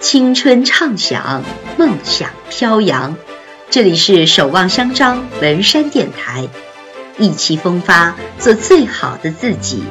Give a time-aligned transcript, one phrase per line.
[0.00, 1.42] 青春畅想，
[1.76, 3.16] 梦想飘扬。
[3.68, 6.48] 这里是守望相张文山电台，
[7.18, 9.82] 意气风发，做最好的自己，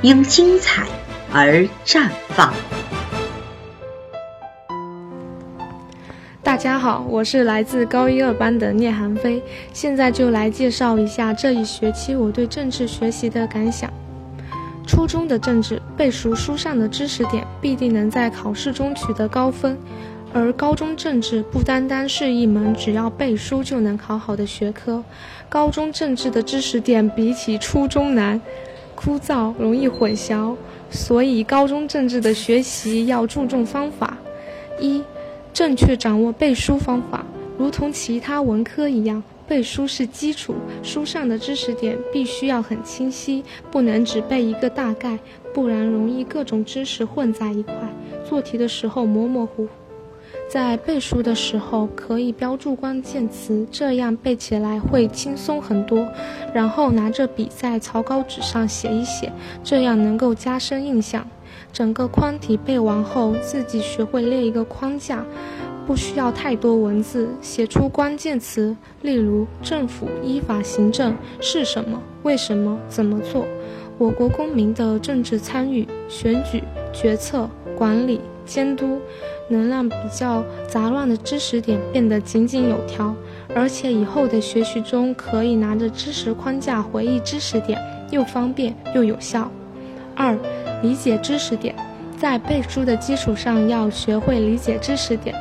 [0.00, 0.84] 因精彩
[1.32, 2.52] 而绽放。
[6.42, 9.40] 大家好，我是来自高一二班的聂寒飞，
[9.72, 13.88] 现在就来介绍一下这一学期我对政治学习的感想。
[14.86, 19.74] 初中的政治背熟书上的知识点，必定能在考试中取得高分；
[20.32, 25.02] 而高中政治不单单是一门只要背书就能考好的学科，
[25.48, 28.40] 高中政治的知识点比起初中难、
[28.94, 30.54] 枯燥、容易混淆，
[30.90, 34.16] 所以高中政治的学习要注重方法。
[34.78, 35.02] 一、
[35.52, 37.24] 正确掌握背书方法，
[37.56, 39.22] 如同其他文科一样。
[39.46, 45.18] 背书是基础，书上的知识点必须要很清晰，不能只背一个大概，
[45.52, 47.74] 不然容易各种知识混在一块，
[48.24, 49.68] 做题的时候模模糊糊。
[50.48, 56.06] 在背书的时候可以标注关键词，这样背起来会轻松很多。
[56.54, 59.32] 然后拿着笔在草稿纸上写一写，
[59.64, 61.26] 这样能够加深印象。
[61.72, 65.24] 整个框题背完后，自己学会列一个框架。
[65.86, 73.46] 不需要太多文字，写出关键词，例如政府依法行政是什么、为什么、怎么做。
[73.98, 78.98] 我国公民的政治参与、选举、决策、管理、监督，
[79.48, 83.14] 能让比较杂乱的知识点变得井井有条，
[83.54, 87.78] 而且以后的学习中可以拿着知识框架回忆知识点，
[88.10, 89.50] 又方便又有效。
[90.14, 90.36] 二、
[90.82, 91.74] 理解知识点，
[92.18, 95.34] 在背书的基础上要学会理解知识点。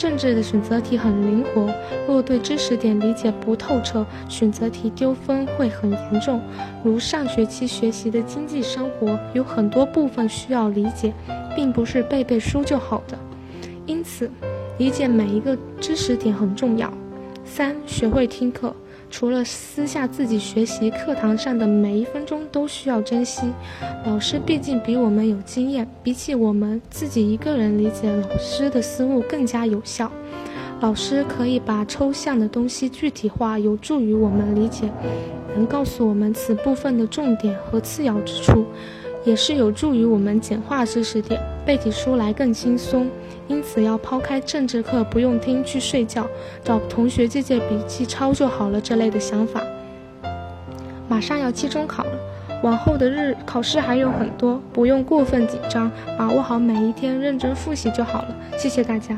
[0.00, 1.70] 政治的选择题很灵活，
[2.08, 6.40] 若对知识点理解不透彻，选择题丢分会很严重。
[6.82, 11.12] 如上学期学习的经济生活，有很多部分需要理解，
[11.54, 13.18] 并不是背背书就好的。
[13.84, 14.30] 因此，
[14.78, 16.90] 理解每一个知识点很重要。
[17.44, 18.74] 三、学会听课。
[19.10, 23.42] 除了私下自己学习，课堂上的每一分钟都需要珍惜。
[24.06, 30.10] 老师毕竟比我们有经验，比起我们自己一个人理解，老师的思路更加有效。
[30.80, 34.88] 老师可以把抽象的东西具体化，有助于我们理解，
[35.54, 38.64] 能告诉我们此部分的重点和次要之处。
[39.24, 43.08] 也是有助于我们简化知识点，背起书来更轻松。
[43.48, 46.26] 因此，要抛开政治课不用听去睡觉，
[46.62, 49.60] 找同学借借笔记抄就好了这类的想法。
[51.08, 52.12] 马上要期中考了，
[52.62, 58.36] 往后的日考试还有很多，不用过分紧张，把握好每一天，认真复习就好了。
[58.56, 59.16] 谢谢大家。